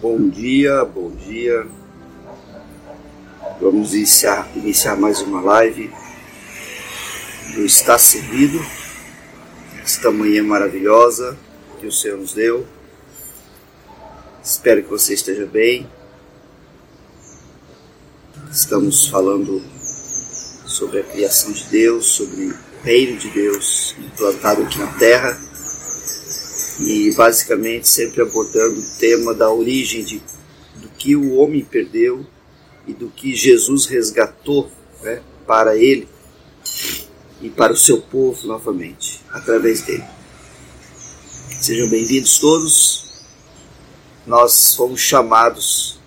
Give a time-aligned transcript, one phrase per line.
[0.00, 1.66] Bom dia, bom dia.
[3.60, 5.90] Vamos iniciar, iniciar mais uma live
[7.54, 8.58] do Está Servido.
[9.82, 11.38] Esta manhã maravilhosa
[11.80, 12.66] que o Senhor nos deu.
[14.42, 15.88] Espero que você esteja bem.
[18.50, 19.62] Estamos falando
[20.66, 22.52] sobre a criação de Deus, sobre
[22.84, 25.40] reino de Deus implantado aqui na terra
[26.80, 30.22] e basicamente sempre abordando o tema da origem de,
[30.76, 32.26] do que o homem perdeu
[32.86, 34.70] e do que Jesus resgatou
[35.02, 36.06] né, para ele
[37.40, 40.04] e para o seu povo novamente, através dele.
[41.62, 43.24] Sejam bem-vindos todos.
[44.26, 45.98] Nós fomos chamados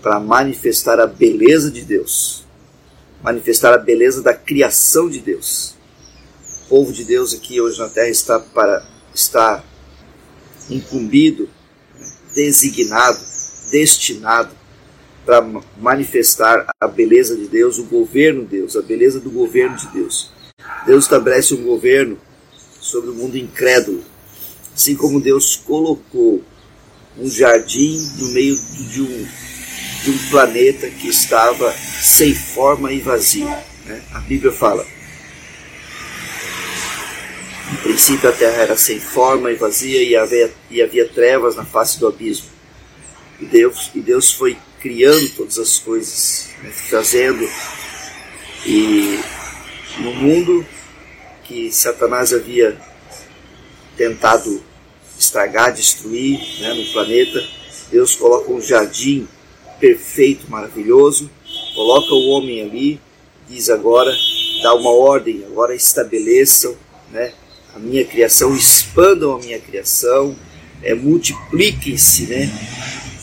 [0.00, 2.44] para manifestar a beleza de Deus,
[3.22, 5.81] manifestar a beleza da criação de Deus.
[6.72, 8.82] Povo de Deus aqui hoje na terra está para
[9.14, 9.62] está
[10.70, 11.46] incumbido,
[12.34, 13.20] designado,
[13.70, 14.56] destinado
[15.26, 15.42] para
[15.76, 20.32] manifestar a beleza de Deus, o governo de Deus, a beleza do governo de Deus.
[20.86, 22.18] Deus estabelece um governo
[22.80, 24.02] sobre o mundo incrédulo,
[24.74, 26.42] assim como Deus colocou
[27.18, 29.28] um jardim no meio de um,
[30.04, 33.44] de um planeta que estava sem forma e vazio.
[33.84, 34.02] Né?
[34.14, 34.86] A Bíblia fala:
[37.82, 41.98] princípio a terra era sem forma e vazia e havia, e havia trevas na face
[41.98, 42.46] do abismo.
[43.40, 47.48] E Deus, e Deus foi criando todas as coisas, né, trazendo
[48.64, 49.18] e
[49.98, 50.64] no mundo
[51.44, 52.80] que Satanás havia
[53.96, 54.62] tentado
[55.18, 57.44] estragar, destruir né, no planeta,
[57.90, 59.26] Deus coloca um jardim
[59.80, 61.30] perfeito, maravilhoso,
[61.74, 63.00] coloca o homem ali,
[63.48, 64.16] diz agora,
[64.62, 66.76] dá uma ordem, agora estabeleçam
[67.10, 67.32] né,
[67.74, 70.36] a minha criação, expandam a minha criação,
[70.82, 72.50] é, multipliquem-se né,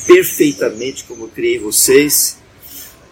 [0.08, 2.38] perfeitamente como eu criei vocês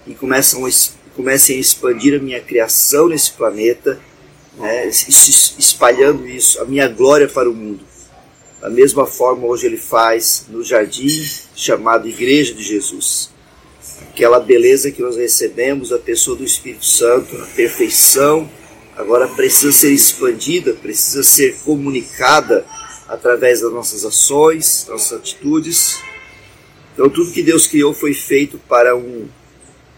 [0.06, 0.70] e começam a,
[1.16, 4.00] comecem a expandir a minha criação nesse planeta,
[4.58, 7.86] né, espalhando isso, a minha glória para o mundo.
[8.60, 11.08] Da mesma forma, hoje ele faz no jardim
[11.56, 13.30] chamado Igreja de Jesus.
[14.10, 18.50] Aquela beleza que nós recebemos da pessoa do Espírito Santo, a perfeição,
[18.98, 22.66] agora precisa ser expandida, precisa ser comunicada
[23.08, 26.00] através das nossas ações, nossas atitudes.
[26.94, 29.28] Então tudo que Deus criou foi feito para um,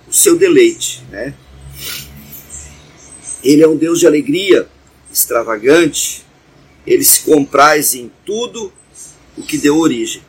[0.07, 1.33] o seu deleite, né?
[3.41, 4.67] Ele é um Deus de alegria,
[5.11, 6.25] extravagante.
[6.85, 8.71] Ele se compraz em tudo
[9.37, 10.21] o que deu origem.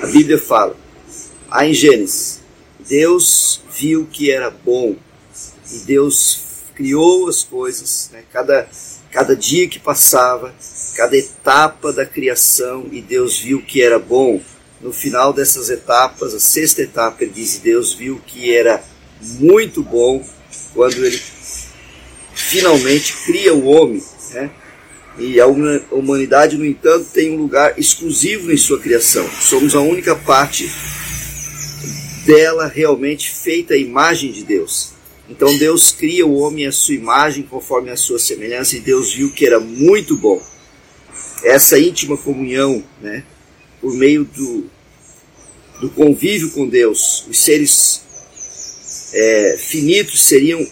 [0.00, 0.76] A Bíblia fala,
[1.50, 2.40] lá em Gênesis,
[2.88, 4.96] Deus viu que era bom
[5.72, 6.43] e Deus
[6.74, 8.22] criou as coisas, né?
[8.32, 8.68] cada,
[9.10, 10.54] cada dia que passava,
[10.96, 14.40] cada etapa da criação, e Deus viu que era bom.
[14.80, 18.82] No final dessas etapas, a sexta etapa, ele diz: Deus viu que era
[19.22, 20.22] muito bom
[20.74, 21.20] quando ele
[22.34, 24.02] finalmente cria o homem.
[24.32, 24.50] Né?
[25.18, 29.26] E a humanidade, no entanto, tem um lugar exclusivo em sua criação.
[29.40, 30.70] Somos a única parte
[32.26, 34.93] dela realmente feita à imagem de Deus.
[35.28, 39.32] Então Deus cria o homem à sua imagem, conforme a sua semelhança, e Deus viu
[39.32, 40.40] que era muito bom.
[41.42, 43.24] Essa íntima comunhão, né,
[43.80, 44.70] por meio do,
[45.80, 48.02] do convívio com Deus, os seres
[49.14, 50.66] é, finitos seriam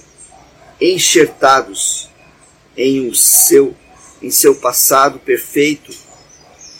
[0.80, 2.10] enxertados
[2.76, 3.74] em um seu,
[4.20, 5.92] em seu passado perfeito,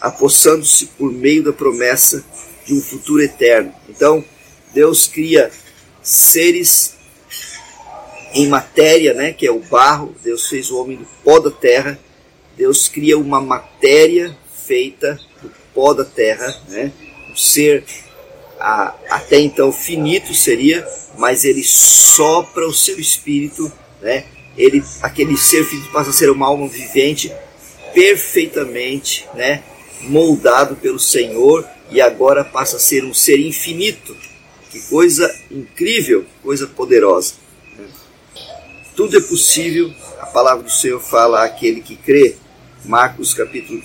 [0.00, 2.25] apossando-se por meio da promessa
[2.66, 3.72] de um futuro eterno.
[3.89, 4.25] Então,
[4.75, 5.50] Deus cria
[6.03, 6.94] seres
[8.34, 11.98] em matéria, né, que é o barro, Deus fez o homem do pó da terra,
[12.56, 16.92] Deus cria uma matéria feita do pó da terra, né,
[17.31, 17.84] um ser
[18.59, 20.87] a, até então finito seria,
[21.19, 24.25] mas ele sopra o seu espírito, né,
[24.56, 27.32] ele, aquele ser finito passa a ser uma alma vivente,
[27.92, 29.62] perfeitamente, né,
[30.03, 34.16] moldado pelo Senhor e agora passa a ser um ser infinito.
[34.71, 37.34] Que coisa incrível, coisa poderosa.
[38.94, 39.91] Tudo é possível,
[40.21, 42.36] a palavra do Senhor fala àquele que crê.
[42.84, 43.80] Marcos capítulo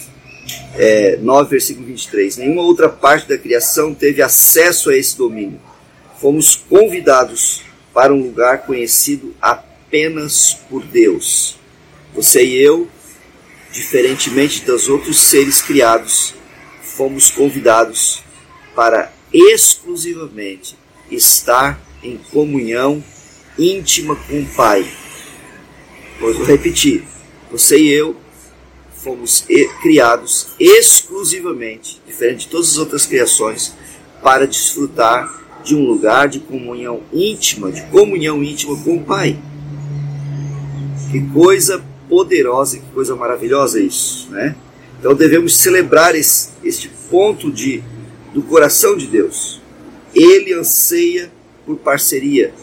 [0.76, 2.38] é, 9, versículo 23.
[2.38, 5.62] Nenhuma outra parte da criação teve acesso a esse domínio.
[6.20, 7.64] Fomos convidados
[7.94, 11.58] para um lugar conhecido apenas por Deus.
[12.14, 12.90] Você e eu,
[13.72, 16.34] diferentemente dos outros seres criados,
[16.82, 18.24] fomos convidados
[18.76, 20.78] para exclusivamente
[21.10, 23.02] estar em comunhão
[23.58, 24.86] íntima com o Pai.
[26.20, 27.04] Pois vou repetir:
[27.52, 28.16] você e eu
[28.92, 29.46] fomos
[29.82, 33.74] criados exclusivamente, diferente de todas as outras criações,
[34.22, 35.34] para desfrutar
[35.64, 39.38] de um lugar de comunhão íntima, de comunhão íntima com o Pai.
[41.12, 44.56] Que coisa poderosa, que coisa maravilhosa isso, né?
[45.00, 47.84] Então devemos celebrar esse, este ponto de,
[48.34, 49.62] do coração de Deus.
[50.14, 51.32] Ele anseia
[51.66, 52.54] por parceria.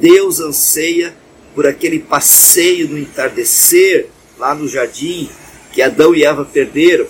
[0.00, 1.14] Deus anseia
[1.54, 4.08] por aquele passeio no entardecer
[4.38, 5.28] lá no jardim
[5.72, 7.06] que Adão e Eva perderam.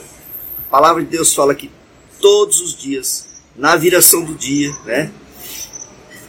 [0.67, 1.71] A palavra de Deus fala que
[2.21, 5.11] todos os dias, na viração do dia, né,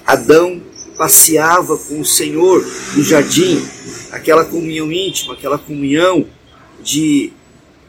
[0.05, 0.61] Adão
[0.97, 2.65] passeava com o Senhor
[2.95, 3.65] no jardim,
[4.11, 6.27] aquela comunhão íntima, aquela comunhão
[6.81, 7.33] de,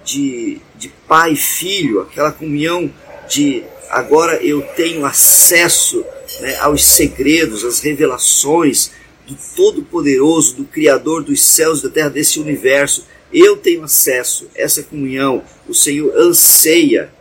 [0.05, 2.93] de, de pai e filho, aquela comunhão
[3.29, 6.05] de agora eu tenho acesso
[6.41, 8.91] né, aos segredos, às revelações
[9.27, 13.05] do Todo-Poderoso, do Criador dos céus e da terra, desse universo.
[13.33, 15.43] Eu tenho acesso a essa comunhão.
[15.69, 17.13] O Senhor anseia.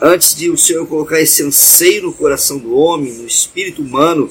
[0.00, 4.30] Antes de o Senhor colocar esse anseio no coração do homem, no espírito humano,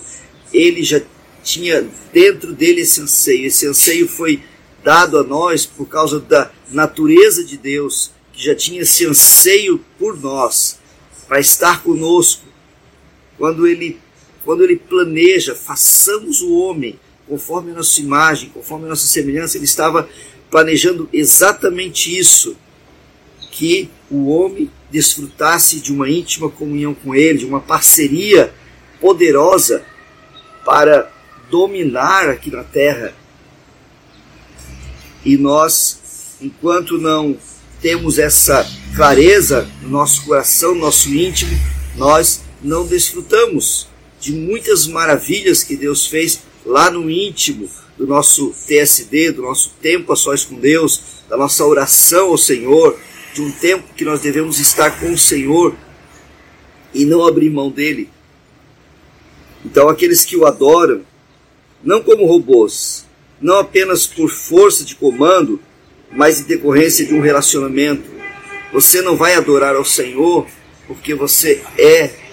[0.54, 1.02] ele já
[1.44, 3.48] tinha dentro dele esse anseio.
[3.48, 4.42] Esse anseio foi
[4.84, 10.20] dado a nós por causa da natureza de Deus, que já tinha esse anseio por
[10.20, 10.78] nós,
[11.28, 12.44] para estar conosco.
[13.38, 14.00] Quando ele,
[14.44, 19.66] quando ele planeja, façamos o homem conforme a nossa imagem, conforme a nossa semelhança, ele
[19.66, 20.08] estava
[20.50, 22.56] planejando exatamente isso,
[23.52, 28.54] que o homem desfrutasse de uma íntima comunhão com ele, de uma parceria
[29.00, 29.84] poderosa
[30.64, 31.12] para
[31.50, 33.14] dominar aqui na terra.
[35.24, 37.38] E nós, enquanto não
[37.82, 38.66] temos essa
[38.96, 41.58] clareza no nosso coração, no nosso íntimo,
[41.96, 43.88] nós não desfrutamos
[44.20, 50.12] de muitas maravilhas que Deus fez lá no íntimo do nosso TSD, do nosso tempo
[50.12, 52.98] a sós com Deus, da nossa oração ao Senhor,
[53.34, 55.76] de um tempo que nós devemos estar com o Senhor
[56.94, 58.10] e não abrir mão dele.
[59.64, 61.02] Então, aqueles que o adoram,
[61.84, 63.06] não como robôs,
[63.42, 65.60] não apenas por força de comando,
[66.12, 68.10] mas em decorrência de um relacionamento.
[68.72, 70.48] Você não vai adorar ao Senhor
[70.88, 72.25] porque você é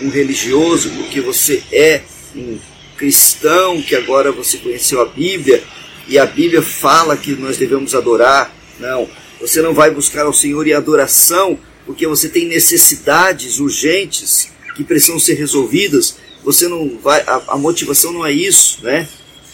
[0.00, 2.02] um religioso, porque você é
[2.34, 2.58] um
[2.96, 5.62] cristão, que agora você conheceu a Bíblia
[6.06, 8.54] e a Bíblia fala que nós devemos adorar.
[8.78, 9.08] Não,
[9.40, 15.18] você não vai buscar ao Senhor em adoração porque você tem necessidades urgentes que precisam
[15.18, 17.20] ser resolvidas você não vai.
[17.22, 19.08] A, a, motivação não é isso, né?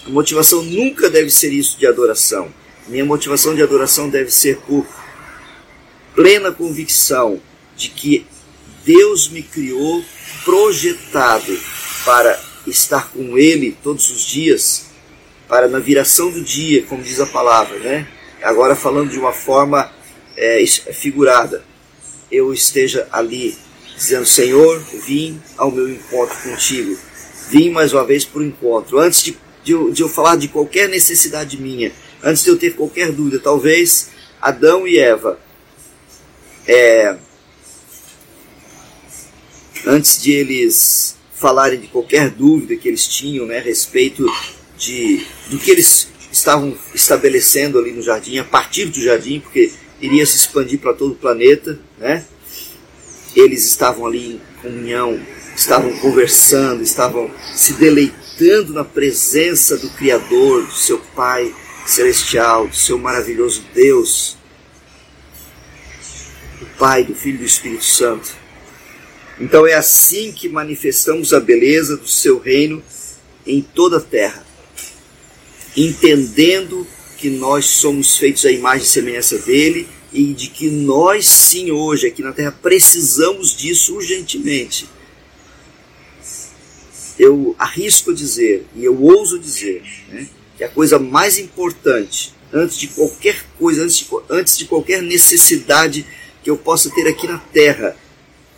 [0.06, 2.48] A motivação nunca deve ser isso de adoração.
[2.88, 4.86] Minha motivação de adoração deve ser por
[6.14, 7.40] plena convicção
[7.76, 8.24] de que
[8.86, 10.04] Deus me criou
[10.44, 11.58] projetado
[12.04, 14.86] para estar com Ele todos os dias,
[15.48, 18.06] para na viração do dia, como diz a palavra, né?
[18.40, 19.90] Agora falando de uma forma
[20.36, 21.64] é, figurada,
[22.30, 23.58] eu esteja ali
[23.96, 26.96] dizendo: Senhor, vim ao meu encontro contigo.
[27.50, 29.00] Vim mais uma vez para o encontro.
[29.00, 31.92] Antes de, de, eu, de eu falar de qualquer necessidade minha,
[32.22, 34.10] antes de eu ter qualquer dúvida, talvez
[34.40, 35.40] Adão e Eva,
[36.68, 37.16] é,
[39.84, 44.25] antes de eles falarem de qualquer dúvida que eles tinham né, a respeito
[44.78, 50.25] de, do que eles estavam estabelecendo ali no jardim, a partir do jardim, porque iria
[50.26, 52.24] se expandir para todo o planeta, né?
[53.34, 55.20] eles estavam ali em comunhão,
[55.55, 61.55] estavam conversando, estavam se deleitando na presença do Criador, do seu Pai
[61.86, 64.36] celestial, do seu maravilhoso Deus,
[66.58, 68.45] do Pai, do Filho e do Espírito Santo.
[69.38, 72.82] Então é assim que manifestamos a beleza do seu reino
[73.46, 74.44] em toda a terra,
[75.76, 76.86] entendendo
[77.19, 82.06] que nós somos feitos à imagem e semelhança dele e de que nós sim hoje
[82.06, 84.88] aqui na Terra precisamos disso urgentemente.
[87.19, 92.88] Eu arrisco dizer, e eu ouso dizer, né, que a coisa mais importante, antes de
[92.88, 96.06] qualquer coisa, antes de, antes de qualquer necessidade
[96.43, 97.96] que eu possa ter aqui na Terra,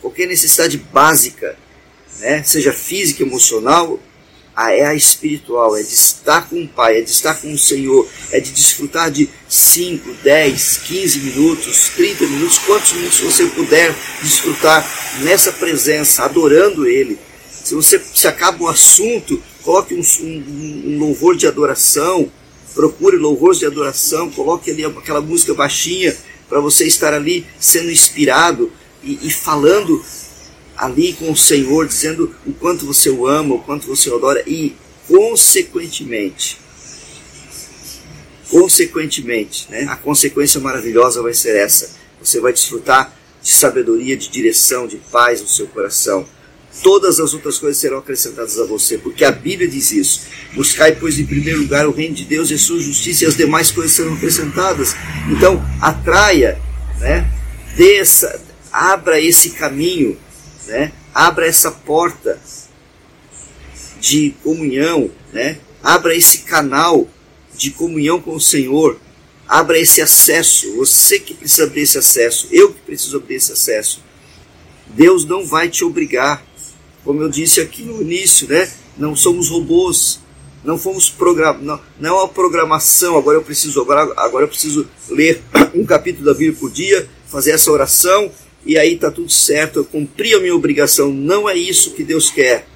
[0.01, 1.57] qualquer necessidade básica,
[2.19, 3.99] né, seja física, emocional,
[4.67, 8.05] é a espiritual, é de estar com o Pai, é de estar com o Senhor,
[8.31, 14.85] é de desfrutar de 5, 10, 15 minutos, 30 minutos, quantos minutos você puder desfrutar
[15.21, 17.17] nessa presença, adorando Ele.
[17.63, 22.29] Se você se acaba o assunto, coloque um, um, um louvor de adoração,
[22.73, 26.15] procure louvores de adoração, coloque ali aquela música baixinha
[26.49, 28.71] para você estar ali sendo inspirado
[29.03, 30.03] e, e falando
[30.77, 34.43] ali com o Senhor, dizendo o quanto você o ama, o quanto você o adora
[34.47, 34.75] e,
[35.07, 36.57] consequentemente,
[38.49, 44.87] Consequentemente, né, a consequência maravilhosa vai ser essa: você vai desfrutar de sabedoria, de direção,
[44.87, 46.25] de paz no seu coração.
[46.81, 50.21] Todas as outras coisas serão acrescentadas a você, porque a Bíblia diz isso.
[50.53, 53.35] Buscai, pois, em primeiro lugar o reino de Deus e a sua justiça, e as
[53.35, 54.95] demais coisas serão acrescentadas.
[55.29, 56.59] Então, atraia,
[56.99, 57.29] né?
[57.75, 60.17] Dessa, abra esse caminho,
[60.67, 60.91] né?
[61.13, 62.39] Abra essa porta
[63.99, 65.59] de comunhão, né?
[65.83, 67.07] Abra esse canal
[67.55, 68.99] de comunhão com o Senhor.
[69.47, 70.75] Abra esse acesso.
[70.75, 72.47] Você que precisa abrir esse acesso.
[72.51, 74.03] Eu que preciso abrir esse acesso.
[74.87, 76.45] Deus não vai te obrigar.
[77.03, 78.71] Como eu disse aqui no início, né?
[78.97, 80.19] Não somos robôs.
[80.63, 81.65] Não fomos programados.
[81.65, 83.17] Não, não é uma programação.
[83.17, 85.41] Agora eu preciso agora, agora eu preciso ler
[85.73, 88.31] um capítulo da Bíblia por dia, fazer essa oração
[88.65, 89.79] e aí está tudo certo.
[89.79, 91.11] Eu cumpri a minha obrigação.
[91.11, 92.67] Não é isso que Deus quer.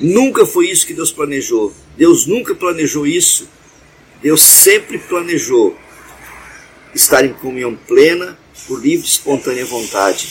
[0.00, 1.72] Nunca foi isso que Deus planejou.
[1.96, 3.48] Deus nunca planejou isso.
[4.22, 5.76] Deus sempre planejou
[6.94, 10.28] estar em comunhão plena, por livre e espontânea vontade.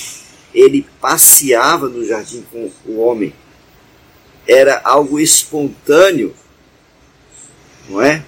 [0.54, 3.34] Ele passeava no jardim com o homem.
[4.46, 6.34] Era algo espontâneo,
[7.90, 8.24] não é?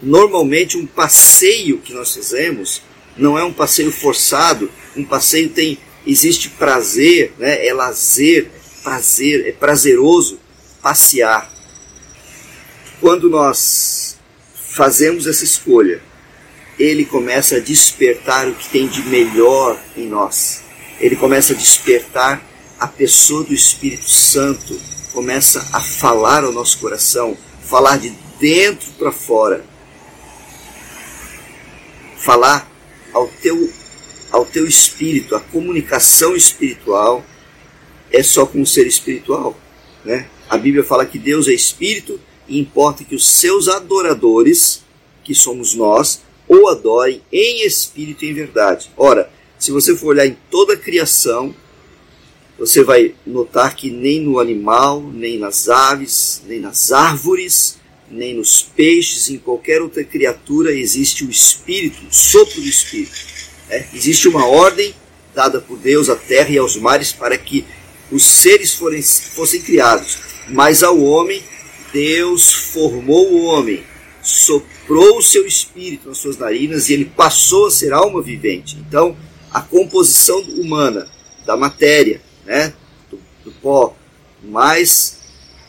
[0.00, 2.82] Normalmente um passeio que nós fizemos
[3.16, 7.66] não é um passeio forçado, um passeio tem existe prazer, né?
[7.66, 8.50] É lazer,
[8.82, 10.38] prazer, é prazeroso
[10.82, 11.50] passear.
[13.00, 14.16] Quando nós
[14.70, 16.02] fazemos essa escolha,
[16.78, 20.62] ele começa a despertar o que tem de melhor em nós.
[20.98, 22.42] Ele começa a despertar
[22.78, 24.78] a pessoa do Espírito Santo,
[25.12, 29.64] começa a falar ao nosso coração, falar de dentro para fora.
[32.16, 32.69] Falar
[33.12, 33.70] ao teu
[34.30, 37.24] ao teu espírito, a comunicação espiritual
[38.12, 39.58] é só com o ser espiritual,
[40.04, 40.28] né?
[40.48, 44.84] A Bíblia fala que Deus é espírito e importa que os seus adoradores,
[45.24, 48.90] que somos nós, o adorem em espírito e em verdade.
[48.96, 51.54] Ora, se você for olhar em toda a criação,
[52.58, 57.79] você vai notar que nem no animal, nem nas aves, nem nas árvores,
[58.10, 63.16] nem nos peixes, em qualquer outra criatura existe o espírito, o sopro do espírito.
[63.68, 63.86] É?
[63.94, 64.94] Existe uma ordem
[65.34, 67.64] dada por Deus à terra e aos mares para que
[68.10, 70.18] os seres forem, fossem criados.
[70.48, 71.42] Mas ao homem,
[71.92, 73.84] Deus formou o homem,
[74.20, 78.76] soprou o seu espírito nas suas narinas e ele passou a ser alma vivente.
[78.76, 79.16] Então,
[79.52, 81.08] a composição humana
[81.46, 82.72] da matéria, né,
[83.08, 83.96] do, do pó,
[84.42, 85.19] mais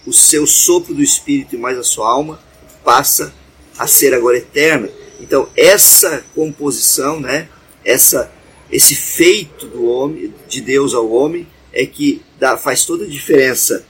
[0.05, 2.39] o seu sopro do espírito e mais a sua alma
[2.83, 3.33] passa
[3.77, 4.89] a ser agora eterna.
[5.19, 7.47] Então, essa composição, né,
[7.85, 8.31] essa
[8.71, 13.85] esse feito do homem, de Deus ao homem, é que dá, faz toda a diferença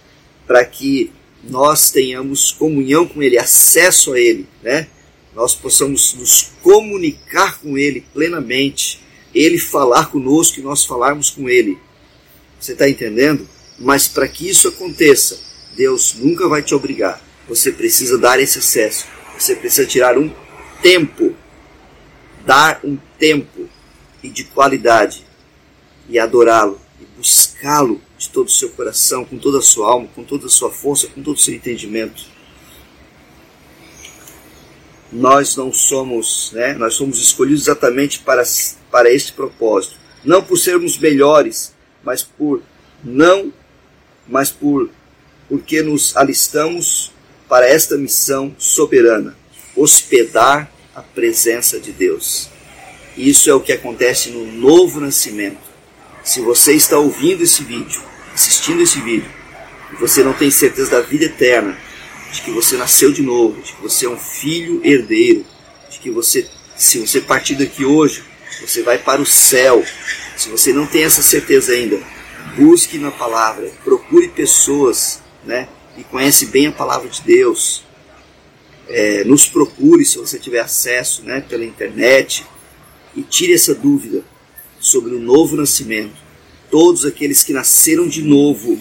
[0.48, 1.12] para que
[1.44, 4.88] nós tenhamos comunhão com Ele, acesso a Ele, né?
[5.34, 9.00] Nós possamos nos comunicar com Ele plenamente,
[9.34, 11.78] Ele falar conosco e nós falarmos com Ele.
[12.60, 13.48] Você está entendendo?
[13.80, 15.40] Mas para que isso aconteça,
[15.76, 17.22] Deus nunca vai te obrigar.
[17.48, 19.06] Você precisa dar esse acesso.
[19.38, 20.34] Você precisa tirar um
[20.82, 21.36] tempo,
[22.46, 23.70] dar um tempo
[24.24, 25.26] e de qualidade
[26.08, 30.24] e adorá-lo e buscá-lo de todo o seu coração, com toda a sua alma, com
[30.24, 32.24] toda a sua força, com todo o seu entendimento.
[35.12, 36.74] Nós não somos, né?
[36.74, 38.44] Nós somos escolhidos exatamente para,
[38.90, 39.96] para este propósito.
[40.24, 42.62] Não por sermos melhores, mas por
[43.04, 43.52] não,
[44.28, 44.90] mas por
[45.52, 47.12] porque nos alistamos
[47.50, 49.36] para esta missão soberana,
[49.76, 52.48] hospedar a presença de Deus.
[53.18, 55.60] Isso é o que acontece no novo nascimento.
[56.24, 58.02] Se você está ouvindo esse vídeo
[58.34, 59.30] assistindo esse vídeo
[59.92, 61.78] e você não tem certeza da vida eterna,
[62.32, 65.46] de que você nasceu de novo, de que você é um filho herdeiro,
[65.90, 68.24] de que você, se você partir daqui hoje,
[68.62, 69.84] você vai para o céu.
[70.38, 72.00] Se você não tem essa certeza ainda,
[72.56, 75.68] busque na palavra, procure pessoas, né,
[75.98, 77.84] e conhece bem a palavra de Deus.
[78.88, 82.46] É, nos procure se você tiver acesso, né, pela internet
[83.16, 84.24] e tire essa dúvida
[84.80, 86.32] sobre o novo nascimento
[86.72, 88.80] todos aqueles que nasceram de novo,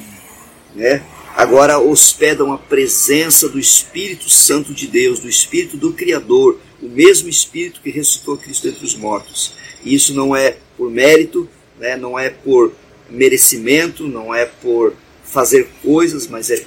[0.75, 1.03] né?
[1.37, 7.29] agora hospedam a presença do Espírito Santo de Deus, do Espírito do Criador, o mesmo
[7.29, 9.53] Espírito que ressuscitou Cristo entre os mortos.
[9.85, 11.49] E isso não é por mérito,
[11.79, 11.97] né?
[11.97, 12.73] não é por
[13.11, 14.95] merecimento, não é por
[15.31, 16.65] fazer coisas, mas é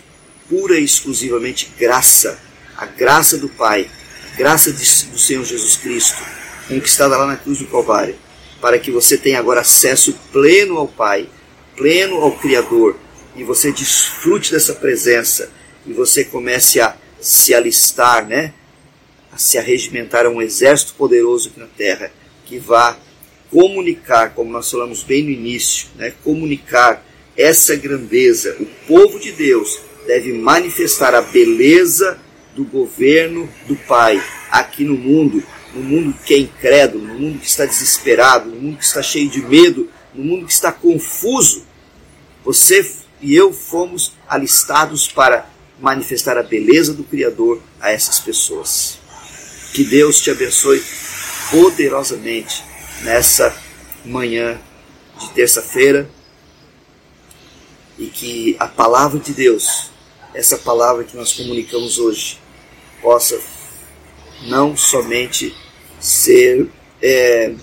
[0.50, 2.39] pura e exclusivamente graça,
[2.77, 3.89] a graça do Pai,
[4.34, 6.22] a graça do Senhor Jesus Cristo,
[6.67, 8.15] conquistada lá na cruz do Calvário
[8.63, 11.27] para que você tenha agora acesso pleno ao Pai,
[11.75, 12.96] pleno ao Criador,
[13.36, 15.51] e você desfrute dessa presença,
[15.86, 18.53] e você comece a se alistar, né?
[19.34, 22.10] a se arregimentar a um exército poderoso aqui na terra,
[22.46, 22.98] que vá
[23.51, 27.05] comunicar, como nós falamos bem no início, né, comunicar
[27.37, 28.55] essa grandeza.
[28.59, 32.19] O povo de Deus deve manifestar a beleza
[32.55, 34.21] do governo do Pai
[34.51, 38.77] aqui no mundo, no mundo que é incrédulo, no mundo que está desesperado, no mundo
[38.77, 41.65] que está cheio de medo, no mundo que está confuso.
[42.45, 42.85] Você
[43.21, 45.49] e eu fomos alistados para
[45.79, 48.99] manifestar a beleza do Criador a essas pessoas.
[49.73, 50.83] Que Deus te abençoe
[51.49, 52.63] poderosamente
[53.01, 53.55] nessa
[54.05, 54.59] manhã
[55.19, 56.09] de terça-feira
[57.97, 59.91] e que a palavra de Deus,
[60.33, 62.39] essa palavra que nós comunicamos hoje,
[63.01, 63.39] possa
[64.47, 65.55] não somente
[66.00, 66.69] ser
[67.01, 67.53] é,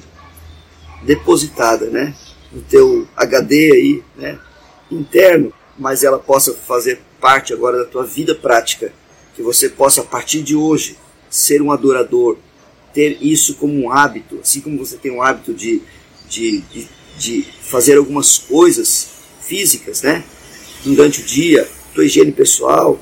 [1.03, 2.15] depositada né,
[2.53, 4.39] no teu HD aí, né,
[4.91, 8.93] interno, mas ela possa fazer parte agora da tua vida prática,
[9.35, 10.97] que você possa a partir de hoje
[11.29, 12.39] ser um adorador,
[12.93, 15.81] ter isso como um hábito, assim como você tem um hábito de,
[16.29, 19.20] de, de, de fazer algumas coisas
[19.51, 20.23] físicas, né,
[20.85, 23.01] durante o dia, tua higiene pessoal,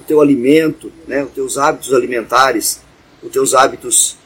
[0.00, 2.80] o teu alimento, né, os teus hábitos alimentares,
[3.20, 4.16] os teus hábitos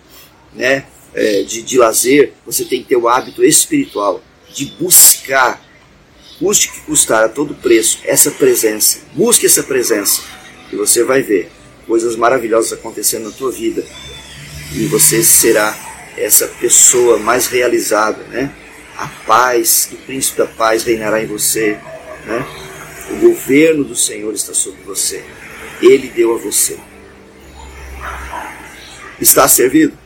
[0.52, 0.84] né,
[1.14, 4.22] é, de, de lazer, você tem que ter o hábito espiritual
[4.52, 5.64] de buscar,
[6.38, 8.98] custe que custar a todo preço, essa presença.
[9.14, 10.20] Busque essa presença
[10.70, 11.50] e você vai ver
[11.86, 13.82] coisas maravilhosas acontecendo na tua vida.
[14.74, 15.74] E você será
[16.18, 18.54] essa pessoa mais realizada, né?
[18.96, 21.78] A paz, o príncipe da paz reinará em você,
[22.24, 22.46] né?
[23.10, 25.24] O governo do Senhor está sobre você.
[25.82, 26.78] Ele deu a você.
[29.20, 30.05] Está servido?